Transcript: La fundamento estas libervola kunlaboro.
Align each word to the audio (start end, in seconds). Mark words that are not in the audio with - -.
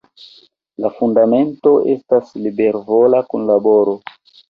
La 0.85 0.91
fundamento 1.01 1.75
estas 1.93 2.35
libervola 2.49 3.25
kunlaboro. 3.33 3.99